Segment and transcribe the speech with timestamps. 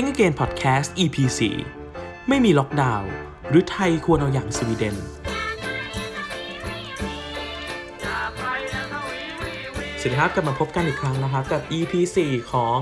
[0.00, 1.16] Think Again Podcast EP
[1.74, 3.10] 4ไม่มีล็อกดาวน์
[3.48, 4.96] หรือไทยควรเอาอย่างสวีเดน
[10.00, 11.92] สวัสดีครับกลับมาพบกันอีกครั้งนะครับ กับ EP
[12.24, 12.78] 4ของ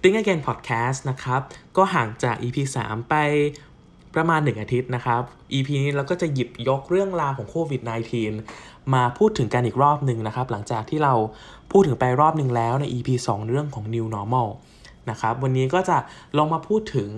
[0.00, 1.40] Think Again Podcast นะครับ
[1.76, 3.14] ก็ห่างจาก EP 3 ไป
[4.14, 5.22] ประมาณ 1 อาทิตย์นะครับ
[5.52, 7.80] EP นี้เราก็จะหยิบยกเรื่องราวของโควิด
[8.36, 11.14] -19 มาพูดถึงกันอีกรอบหนึ่งนะครับ หลังจากที่เรา
[11.72, 14.48] พูดถึงไปรอบหนึ่งแล้วใน EP 2 เรื่องของ New Normal
[15.10, 15.98] นะครับ วันนี้ก็จะ
[16.36, 17.10] ลองมาพูดถึง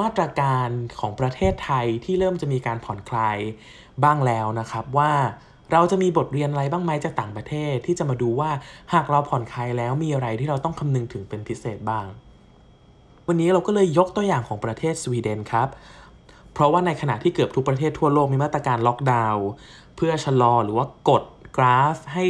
[0.00, 0.68] มาตรการ
[1.00, 3.38] ของประเทศไทยที่เริ่มจะมีการผ่อนคลาย
[4.04, 5.12] บ้างแล้วนะครับว่า
[5.72, 8.50] เราจะมีบทเรียนอะไรบ้างไหมจากต่างประเทศที่จะมาดูว่า
[8.92, 12.06] หากเราผ่อนคลายแล้วมีอะไรที่เราต้องคำนึงถึงเป็นพิเศษบ้าง
[13.28, 15.68] วันนี้เราก็เลยยกตัวอย่างของประเทศสวีเดนครับ
[16.52, 19.46] เพราะว่าในขณะที่เกือบทุกประเทศทั่วโลกมีมาตรการล็อกดาวน์
[19.96, 21.22] เพื่อชะลอหรือว่ากด
[21.56, 22.24] กราฟให้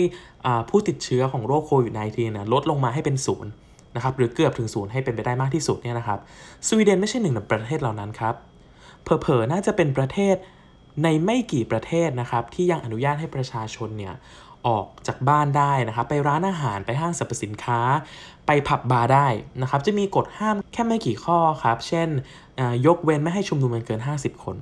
[0.68, 3.50] ผู้ติดเชื้อของโรคโควิด -19 นะลดลงมาให้เป็นศูนย์
[3.96, 6.18] นะครับหรือเกือบถึงศูนย์ให้เป็นไปได้มากที่สุดเนี่ยนะครับ
[6.68, 8.34] สวีเดนไม่ใช่หนึ่งในประเทศเหล่านั้นครับ
[9.02, 10.36] เผลอๆน่าจะเป็นประเทศ
[11.02, 14.14] ในไม่กี่ประเทศนะครับที่ยังอนุญาตให้ประชาชนเนี่ย
[14.66, 17.80] ออกจากบ้านได้นะครับไปร้านอาหารไปห้างสรรพสินค้า
[18.46, 19.26] ไปผับบาร์ได้
[19.62, 22.08] นะครับจะมีกฎห้ามแค่ไม่กี่ข้อครับ เช่น
[22.86, 24.56] ยกเว้นไม่ให้ชุมนุมเกิน 50 คน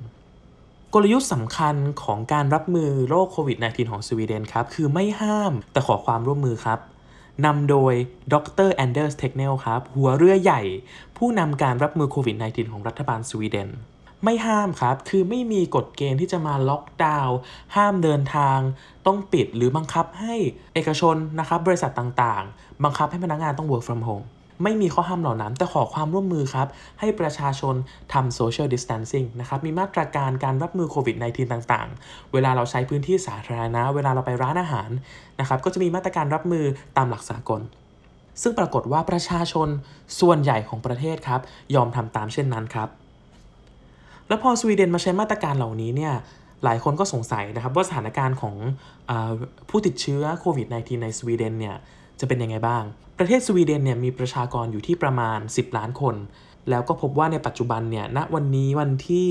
[0.93, 6.79] กลยุทธ์สำคัญของการรับมือโรคโควิด -19 ของสวีเดนครับคือไม่ห้ามแต่ขอความร่วมมือครับ
[7.45, 7.93] นำโดย
[8.33, 8.35] ด
[8.67, 10.61] รแอนเดอร์สเทคเนลครับ หัวเรือใหญ่
[11.17, 13.69] ผู้นำการรับมือโควิด -19 ของรัฐบาลสวีเดน
[14.23, 17.37] ไม่ห้ามครับ คือไม่มีกฎเกณฑ์ที่จะมาล็อกดาวน์
[17.75, 18.59] ห้ามเดินทาง
[19.05, 20.35] ต้องปิดหรือบังคับให้
[20.73, 24.25] เอกชนนะครับบริษัทต่างๆ บังคับให้พนักงานต้อง work from home
[24.63, 26.67] ไม่มีข้อห้ามเหล่านั้น แต่ขอความร่วมมือครับ
[26.99, 27.75] ให้ประชาชน
[28.13, 34.89] ทำ social distancing นะครับ มีมาตรการการรับมือโควิด -19 ต่างๆ เวลาเราใช้พื้นที่สาธารณะ เวลาเราไปร้านอาหาร
[35.39, 36.65] นะครับ ก็จะมีมาตรการรับมือ
[36.97, 37.61] ตามหลักสากล
[38.41, 39.67] ซึ่งปรากฏว่าประชาชน
[40.19, 41.41] ส่วนใหญ่ของประเทศครับ
[41.75, 42.89] ยอมทำตามเช่นนั้นครับ
[44.27, 46.13] แล้วพอสวีเดนมาใช้มาตรการเหล่านี้เนี่ย
[46.63, 48.55] หลายคนก็สงสัยนะครับว่าสถานการณ์ของ
[49.09, 49.11] อ
[49.69, 51.75] ผู้ติดเชื้อโควิด -19 ในสวีเดนเนี่ย
[52.21, 52.83] จะเป็นยังไงบ้าง
[53.19, 56.15] ประเทศสวีเดนเนี่ยมีประชากรอยู่ที่ประมาณ 10 ล้านคน
[56.69, 59.29] แล้วก็พบว่าในปัจจุบันเนี่ยณวันนี้วันที่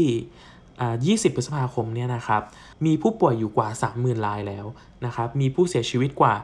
[1.18, 2.42] 20 พฤษภาคมเนี่ยนะครับ
[2.86, 4.66] มีผู้ป่วยอยู่กว่า 30,000รายแล้ว
[5.06, 6.34] นะครับมีผู้เสียชีวิตกว่า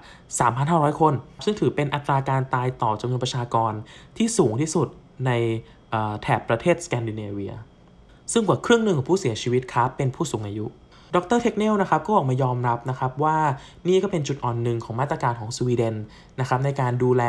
[0.44, 1.14] 3,500 คน
[1.44, 3.72] ซึ่งถือเป็นอัตราการตายต่อจำนวนประชากร
[4.16, 4.88] ที่สูงที่สุด
[5.26, 5.30] ใน
[6.22, 7.54] แถบประเทศสแกนดิเนเวีย
[8.32, 10.66] ซึ่งกว่าครึ่งหนึ่งของผู้เสียชีวิตครับเป็นผู้สูงอายุ
[11.16, 13.36] ดรเทคเนลนะครับก็ออกมายอมรับนะครับว่า
[13.88, 15.94] นี่ก็เป็นจุดอ่อนหนึ่งของมาตรการของสวีเดน
[16.40, 17.22] นะครับในการดูแล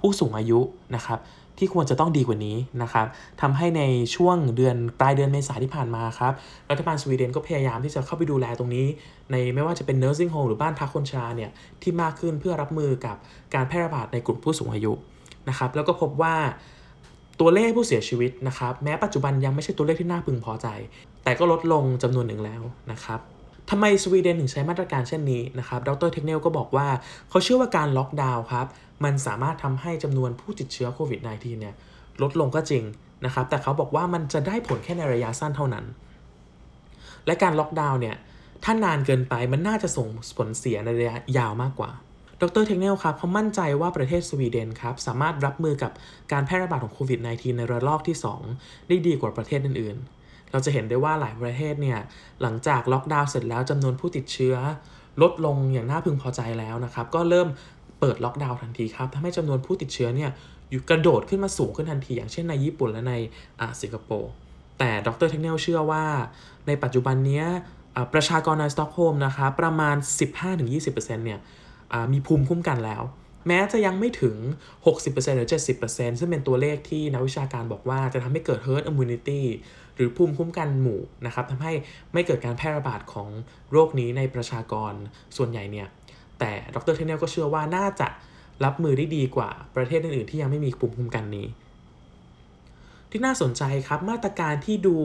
[0.00, 0.60] ผู้สูงอายุ
[0.96, 1.20] นะครับ
[1.58, 3.06] ที่ควรจะต้องดีกว่านี้นะครับ
[3.40, 3.82] ทำให้ใน
[4.14, 6.32] ช่วงเดือนปลายเดือนเมษาที่ผ่านมาครับ
[6.70, 8.86] รัฐบาลสวีเดนก็พยายามที่จะเข้าไปดูแลตรงนี้
[9.30, 11.50] ในไม่ว่าจะเป็น nursing home หรือบ้านพักคนชราเนี่ย
[11.82, 13.16] ที่มากขึ้นเพื่อรับมือกับ
[13.54, 14.92] การแพร่ระบาดในกลุ่มผู้สูงอายุ
[15.48, 16.34] นะครับแล้วก็พบว่า
[17.40, 20.66] ตัวเลขผู้เสียชีวิตนะครับแม้ปัจจุบันยังไม่ใช่ตัวเลขที่น่าพึงพอใจ
[21.28, 22.62] แต่ก็ลดลงจำนวนหนึ่งแล้ว
[22.92, 23.20] นะครับ
[23.70, 26.88] ทำไมสวีเดนถึงใช้มาตรการเช่นนี้นะครับ ดรเทคเนลก็บอกว่า
[27.30, 28.66] เขาเชื่อว่าการล็อกดาวน์ครับ
[29.04, 31.74] มันสามารถทำให้จำนวนผู้ติดเชื้อโควิด -19 เนี่ย
[32.22, 32.82] ลดลงก็จริง
[33.24, 35.84] นะครับ แต่เขาบอกว่ามันจะได้ผลแค่ในระยะสั้นเท่านั้น
[37.26, 38.16] และการล็อกดาวน์เนี่ย
[38.64, 41.90] ถ้านานเกินไปมันน่าจะส่งผลเสียในระยะยาวมากกว่า
[42.42, 45.92] ดรเทคเนลครับเขามั่นใจว่าประเทศสวีเดนครับสามารถรับมือกับ
[46.32, 48.16] การแพร่ระบาดของโควิด -19 ในระลอกที่
[48.52, 50.17] 2 ได้ดีกว่าประเทศอื่นๆ
[50.52, 51.98] เราจะเห็นได้ว่าหลายประเทศเนี่ย
[52.42, 54.56] หลังจากล็อกดาวน์เสร็จแล้วจำนวนผู้ติดเชื้อ
[55.22, 57.48] ลดลงอย่างน่าพึงพอใจแล้วนะครับ ก็เริ่ม
[58.00, 60.30] เปิดล็อกดาวน์ทันทีครับทำให้จำนวนผู้ติดเชื้อเนี่ย
[60.70, 63.14] อยู่กระโดดขึ้นมาสูงขึ้นทันที อย่างเช่นในญี่ปุ่นและใน
[63.80, 64.30] สิงคโปร์
[64.78, 66.04] แต่ดรเทคเนลเชื่อว่า
[66.66, 67.44] ในปัจจุบันนี้
[68.12, 69.96] ประชากรในสต็อกโฮล์มนะครับประมาณ
[70.56, 70.94] 15-20%
[71.24, 71.40] เนี่ย
[72.12, 73.02] มีภูมิคุ้มกันแล้ว
[73.46, 74.36] แม้จะยังไม่ถึง
[74.86, 75.48] 60%หรือ
[75.84, 79.40] 70%ซึ่งเป็นตัวเลขที่นักวิชาการบอกว่าจะทำให้เกิด herd immunity
[79.98, 81.72] หรือภูมิคุ้มกันหมู่นะครับทำให้
[82.12, 83.28] ไม่เกิดการแพร่ระบาดของ
[83.72, 84.92] โรคนี้ในประชากร
[85.36, 85.88] ส่วนใหญ่เนี่ย
[86.38, 88.08] แต่ดรเทนเนลก็เชื่อว่าน่าจะ
[88.64, 91.46] รับมือได้ดีกว่าประเทศอื่นๆที่ยังไม่มีภูมิคุ้มกันนี้
[93.10, 94.96] ที่น่าสนใจครับมาตรการที่ดู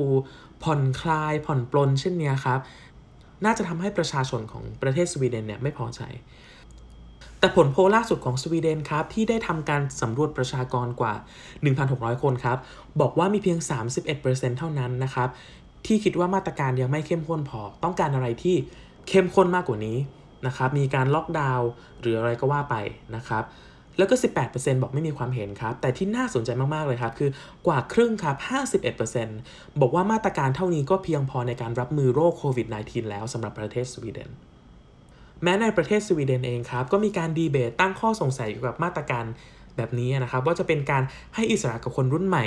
[0.64, 2.60] ผ่อนคลายผ่อนปลนเช่นนี้ครับ
[3.46, 6.02] น่าจะทำให้ประชาชนของประเทศสวีเดนเนี่ยไม่พอใจ
[7.44, 11.14] แต่ผลโพลล่าสุดของสวีเดนครับ ที่ได้ทำการสำรวจประชากรกว่า
[11.68, 12.58] 1,600 คนครับ
[13.02, 13.60] บอกว่ามีเพียง
[14.10, 15.30] 31%เท่านั้นนะครับ
[15.86, 18.56] ที่คิดว่ามาตรการยังไม่เข้มข้นพอ ต้องการอะไรที่
[19.10, 19.98] เข้มข้นมากกว่านี้
[20.46, 21.70] นะครับ มีการล็อกดาวน์
[22.02, 22.76] หรืออะไรก็ว่าไป
[23.16, 23.44] นะครับ
[23.98, 24.16] แล้วก็
[24.50, 27.30] 18%บอกไม่มีความเห็นครับ แต่ที่น่าสนใจมาก ๆ เลยครับ คือ
[27.68, 28.36] กว่าครึ่งครับ
[29.08, 34.32] 51%บอกว่ามาตรการเท่านี้ก็เพียงพอในการรับมือโรคโควิด -19 แล้วสำหรับประเทศสวีเดน
[35.44, 39.26] แม้ในประเทศสวีเดนเองครับก็มีการดีเบตตั้งข้อสงสัยเกี่ยวกับมาตรการ
[39.78, 41.04] แบบนี้นะครับว่าจะเป็นการ
[41.36, 42.46] ให้อิสระกับคนรุ่นใหม่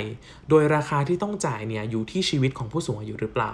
[0.49, 3.51] โดยราคาที่ต้องจ่ายเนี่ยอยู่ที่ชีวิตของผู้สูงอายุหรือเปล่า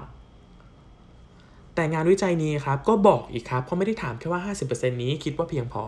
[1.75, 5.83] แต่งานวิจัยนี้ครับก็บอกอีกครับเพราะไม่ได้ถามแค่ว่า 50%นี้คิดว่าเพียงพอ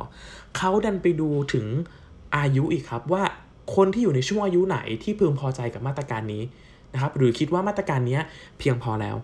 [0.58, 1.66] เขาดันไปดูถึง
[2.38, 3.24] อายุอีกครับว่า
[3.76, 6.44] คนที่อยู่ในช่วงอายุไหนที่พึงพอใจกับมาตรการนี้
[6.94, 8.20] นะครับหรือคิดว่ามาตรการนี้
[8.60, 9.16] เพียงพอแล้ว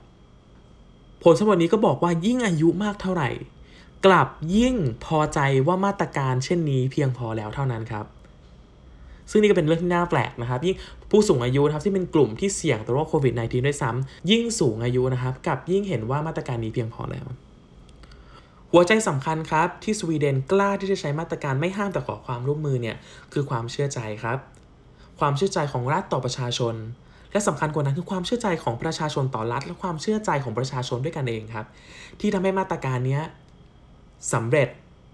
[1.24, 3.30] ผลสำรวจนี้ก็บอกว่ายิ่งอายุมากเท่าไหร่
[4.06, 4.76] กลับยิ่ง
[5.06, 8.06] พอใจว่ามาตรการเช่นนี้เพียงพอแล้วเท่านั้นครับ
[9.30, 10.76] ซึ่งนี่ก็เป็นเรื่องที่น่าแปลกนะครับ ยิ่ง
[11.10, 17.28] ผู้สูงอายุนะครับที่เป็นกลุ่มที่เสี่ยงต่อโรคโควิด -19 ด้วยซ้ำยิ่งสูงอายุนะครับกับยิ่งเห็นว่ามาตรการนี้เพียงพอแล้ว
[18.72, 22.96] หัวใจสำคัญครับที่สวีเดนกล้าที่จะใช้มาตรการไม่ห้ามแต่ขอความร่วมมือเนี่ย
[23.34, 24.38] คือความเชื่อใจครับ
[25.20, 26.76] ความเชื่อใจของรัฐต่อประชาชน
[27.32, 31.66] และสำคัญกว่านั้นคือความเชื่อใจของประชาชนต่อรัฐ และความเชื่อใจของประชาชนด้วยกันเองครับ
[32.20, 33.20] ที่ทำให้มาตรการนี้
[34.34, 34.70] สำเร็จ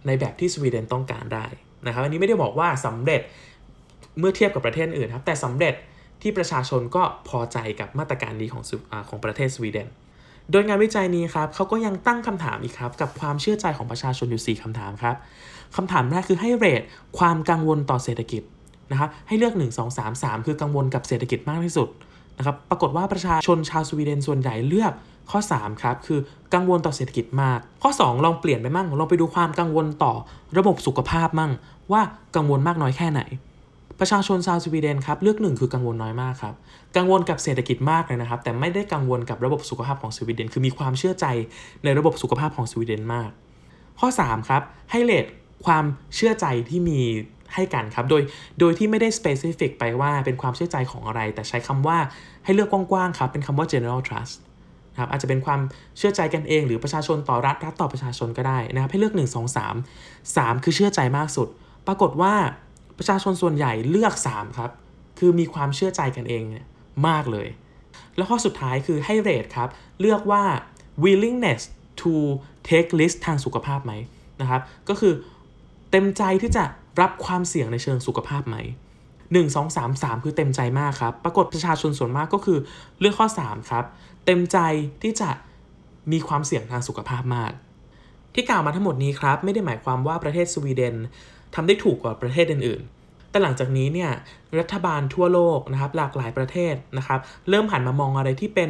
[0.07, 1.45] ในแบบที่สวีเดนต้องการได้
[1.85, 3.21] นะครับอันนี้ไม่ได้บอกว่าสำเร็จ
[4.19, 5.73] เมื่อเทียบกับประเทศอื่นครับแต่สำเร็จ
[6.21, 8.63] ที่ประชาชนก็พอใจกับมาตรการนี้ของ
[9.09, 9.87] ของประเทศสวีเดน
[10.51, 15.15] โดยงานวิจัยนี้ครับเขาก็ยังตั้งคำถามอีกครับ กับความเชื่อใจของประชาชนอยู่ 4คำถามครับ
[15.75, 16.81] คำถามแรกคือให้เรท
[17.19, 18.43] ความกังวลต่อเศรษฐกิจ
[18.91, 21.89] นะครับให้เลือก 1 2 3 3 คือกังวลกับเศรษฐกิจมากที่สุด
[22.37, 24.93] นะครับปรากฏว่าประชาชนชาวสวีเดนส่วนใหญ่เลือก
[25.31, 26.19] ข้อ 3 ครับ คือ
[26.53, 30.13] กังวลต่อเศรษฐกิจมาก ข้อ 2 ลองเปลี่ยนไปมั่งลองไปดูความกังวลต่อ
[30.57, 31.51] ระบบสุขภาพมั่ง
[31.91, 32.01] ว่า
[32.35, 33.21] กังวลมากน้อยแค่ไหน
[33.99, 36.53] ประชาชนชาวสวีเดนครับเลือกหนึ่งคือกังวลน้อยมากครับ
[36.97, 41.25] กังวลกับเศรษฐกิจมากเลยนะครับ แต่ไม่ได้กังวลกับระบบสุขภาพของสวีเดน คือมีความเชื่อใจ
[41.83, 43.29] ในระบบสุขภาพของสวีเดนมาก
[43.99, 44.61] ข้อ 3 ครับ
[44.91, 45.25] ให้เลท
[45.65, 45.85] ความ
[46.15, 46.99] เชื่อใจที่มี
[47.53, 48.21] ให้กันครับ โดย
[48.59, 51.97] โดยที่ไม่ได้ specific ไปว่าเป็นความเชื่อใจของอะไร แต่ใช้คำว่า
[52.45, 54.35] ให้เลือกกว้างๆครับ เป็นคำว่า general trust
[54.99, 55.59] ครับอาจจะเป็นความ
[55.97, 61.47] เชื่อใจกันเอง หรือประชาชนต่อรัฐรัฐต่อประชาชนก็ได้นะครับ ให้เลือก 1 2 3 3 คือเชื่อใจมากสุด
[61.87, 62.33] ปรากฏว่า
[62.97, 64.71] ประชาชนส่วนใหญ่เลือก 3 ครับ
[65.19, 66.43] คือมีความเชื่อใจกันเอง
[67.07, 67.47] มากเลย
[68.15, 69.69] แล้วข้อสุดท้ายคือให้เรทครับ
[70.01, 70.43] เลือกว่า
[71.03, 71.61] willingness
[72.01, 72.13] to
[72.69, 73.93] take risk ทางสุขภาพไหม
[74.41, 75.13] นะครับ ก็คือ
[75.91, 76.63] เต็มใจที่จะ
[76.99, 78.57] รับความเสี่ยงในเชิงสุขภาพไหม
[79.11, 82.59] 1 2 3 3 คือเต็มใจมากครับ ปรากฏประชาชนส่วนมากก็คือ
[82.99, 83.85] เลือกข้อ 3 ครับ
[84.25, 84.57] เต็มใจ
[85.01, 85.29] ที่จะ
[86.11, 87.51] มีความเสี่ยงทางสุขภาพมาก
[88.33, 90.95] ที่กล่าวมาทั้งหมดนี้ครับ ไม่ได้หมายความว่าประเทศสวีเดน
[91.55, 92.81] ทำได้ถูกกว่าประเทศอื่น
[93.31, 94.11] แต่หลังจากนี้เนี่ย
[94.59, 97.19] รัฐบาลทั่วโลกนะครับหลากหลายประเทศนะครับ
[97.49, 98.69] เริ่มหันมามองอะไรที่เป็น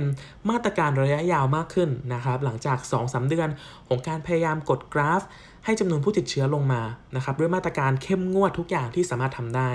[0.50, 3.50] มาตรการระยะยาวมากขึ้นนะครับหลังจาก 2-3 เดือน
[3.88, 5.22] ของการพยายามกดกราฟ
[5.66, 6.82] ให้จำนวนผู้ติดเชื้อลงมา
[7.16, 9.72] นะครับด้วยมาตรการเข้มงวดทุกอย่างที่สามารถทำได้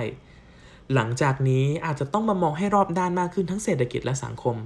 [0.93, 4.57] หลังจากนี้อาจจะต้องมามองให้รอบด้านมากขึ้นทั้งเศรษฐกิจและสังคม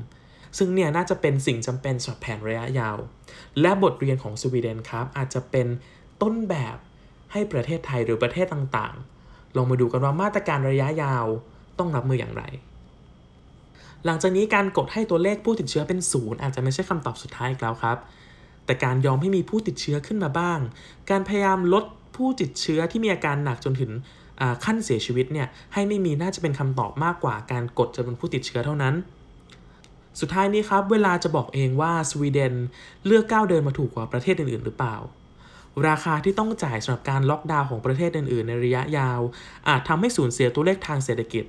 [0.58, 2.98] ซึ่งเนี่ยน่าจะเป็นสิ่งจำเป็นสำหรับแผนระยะยาว
[3.62, 5.68] และบทเรียนของสวีเดนครับอาจจะเป็น
[6.22, 6.78] ต้นแบบ
[7.32, 9.17] ให้ประเทศไทยหรือประเทศต่างๆ
[9.58, 11.26] ลองมาดูกันว่ามาตรการระยะยาว
[11.80, 12.44] ต้องรับมืออย่างไร
[14.06, 17.98] หลังจากนี้การกดให้ตัวเลขผู้ติดเชื้อเป็นศูนย์อาจจะไม่ใช่คำตอบสุดท้ายอีกแล้วครับ
[18.66, 20.60] แต่การยอมให้มีผู้ติดเชื้อขึ้นมาบ้าง
[21.10, 21.84] การพยายามลด
[22.16, 23.92] ผู้ติดเชื้อที่มีอาการหนักจนถึง
[24.66, 28.96] ขั้นเสียชีวิตเนี่ยให้ไม่มีน่าจะเป็นคำตอบมากกว่าการกดจำนวนผู้ติดเชื้อเท่านั้น
[30.20, 32.54] สุดท้ายนี้ครับ เวลาจะบอกเองว่าสวีเดน
[33.06, 34.96] เลือกก้าวเดินมาถูกกว่าประเทศอื่นๆ หรือเปล่า
[35.88, 39.20] ราคาที่ต้องจ่ายสำหรับการล็อกดาวน์ของประเทศอื่นๆ ในระยะยาว
[39.68, 41.46] อาจทำให้สูญเสียตัวเลขทางเศรษฐกิจ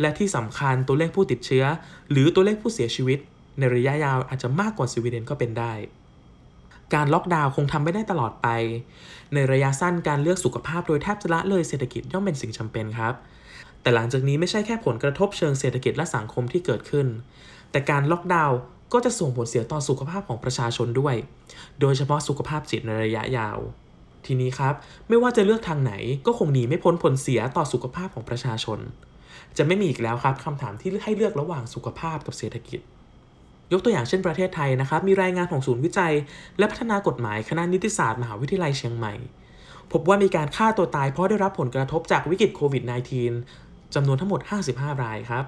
[0.00, 1.64] และที่สำคัญตัวเลขผู้ติดเชื้อ
[2.10, 3.18] หรือตัวเลขผู้เสียชีวิต
[3.58, 5.72] ในระยะยาวอาจจะมากกว่าสวีเดนก็เป็นได้
[6.94, 8.48] การล็อกดาวน์คงทำไม่ได้ตลอดไป
[9.34, 13.14] ในระยะสั้นการเลือกสุขภาพโดยแทบจะละเลยเศรษฐกิจย่อมเป็นสิ่งจำเป็นครับ
[13.82, 17.06] แต่หลังจากนี้ไม่ใช่แค่ผลกระทบเชิงเศรษฐกิจและสังคมที่เกิดขึ้น
[17.70, 18.58] แต่การล็อกดาวน์
[18.92, 21.14] ก็จะส่งผลเสียต่อสุขภาพของประชาชนด้วย
[21.80, 23.58] โดยเฉพาะสุขภาพจิตในระยะยาว
[24.26, 24.74] ทีนี้ครับ
[25.08, 25.92] ไม่ว่าจะเลือกทางไหน
[26.26, 28.78] ก็คงหนีไม่พ้นผลเสียต่อสุขภาพของประชาชน
[29.56, 32.80] จะไม่มีอีกแล้วครับคำถามที่ให้เลือกระหว่างสุขภาพกับเศรษฐกิจ
[33.72, 36.14] ยกตัวอย่างเช่นประเทศไทยนะครับ มีรายงานของศูนย์วิจัย
[36.58, 39.14] และพัฒนากฎหมายคณะนิติศาสตร์มหาวิทยาลัยเชียงใหม่
[39.92, 42.82] พบว่ามีการฆ่าตัวตายเพราะได้รับผลกระทบจากวิกฤตโควิด
[43.38, 44.40] -19 จำนวนทั้งหมด
[44.70, 45.44] 55 รายครับ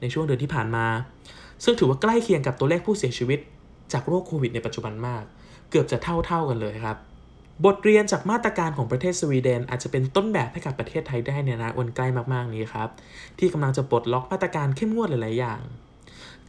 [0.00, 0.86] ในช่วงเดือนที่ผ่านมา
[1.64, 3.38] ซึ่งถือว่าใกล้เคียงกับตัวเลขผู้เสียชีวิต
[3.92, 5.24] จากโรคโควิดในปัจจุบันมาก
[5.70, 6.96] เกือบจะเท่าๆกันเลยครับ
[7.64, 12.88] บทเรียนจากมาตรการของประเทศสวีเดน อาจจะเป็นต้นแบบให้กับประเทศไทยได้ในอนาคตใกล้มากๆนี้ครับ
[13.38, 15.60] ที่กำลังจะปลดล็อกมาตรการเข้มงวดหลายๆอย่าง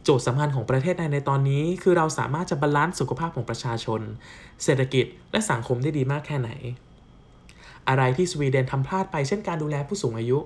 [0.04, 4.00] โจทย์สำคัญของประเทศไทยในตอนนี้ คือเราสามารถจะ balance สุขภาพของประชาชน
[4.64, 6.50] เศรษฐกิจ และสังคมได้ดีมากแค่ไหน
[7.88, 10.38] อะไรที่สวีเดนทำพลาดไปเช่นการดูแลผู้สูงอายุ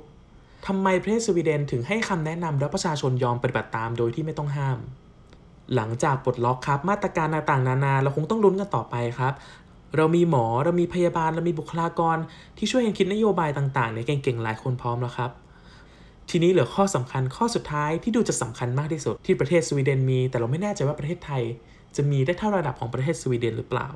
[0.66, 4.78] ทำไมประเทศสวีเดนถึงให้คำแนะนำและประชาชนยอมปฏิบัติตามโดยที่ไม่ต้องห้าม
[5.74, 9.34] หลังจากปลดล็อกครับ มาตรการต่างๆ นานา เราคงต้องลุ้นกันต่อไปครับ
[9.96, 12.16] เรามีหมอเรามีพยาบาลเรามีบุคลากร
[12.58, 15.30] ที่ช่วยกันคิดนโยบายต่างๆในเก่งๆหลายคนพร้อมแล้วครับ
[16.30, 21.42] ทีนี้เหลือข้อสำคัญข้อสุดท้ายที่ดูจะสำคัญมากที่สุดที่ประเทศสวีเดนมี แต่เราไม่แน่ใจว่าประเทศไทย
[21.96, 23.88] จะมีได้เท่าระดับของประเทศสวีเดนหรือเปล่า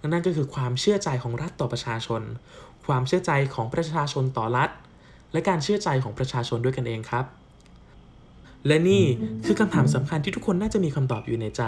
[0.00, 2.22] นั่นก็คือความเชื่อใจของรัฐต่อประชาชน
[2.86, 4.70] ความเชื่อใจของประชาชนต่อรัฐ
[5.32, 7.24] และการเชื่อใจของประชาชนด้วยกันเองครับ
[8.66, 9.02] และนี่
[9.44, 11.62] คือคำถามสำคัญที่ทุกคนน่าจะมีคำตอบอยู่ในใจ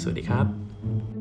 [0.00, 1.19] สวัสดีครับ